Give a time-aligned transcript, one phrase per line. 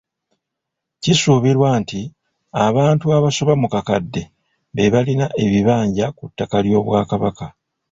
[1.01, 2.01] Kisuubirwa nti
[2.67, 4.21] abantu abasoba mu kakadde
[4.75, 7.45] be balina ebibanja ku ttaka ly'Obwakabaka.